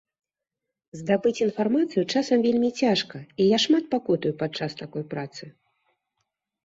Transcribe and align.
Здабыць 1.01 1.33
інфармацыю 1.47 2.03
часам 2.15 2.37
вельмі 2.47 2.69
цяжка, 2.85 3.17
і 3.45 3.49
я 3.55 3.63
шмат 3.67 3.83
пакутую 3.95 4.33
падчас 4.41 4.71
такой 4.85 5.03
працы. 5.13 5.43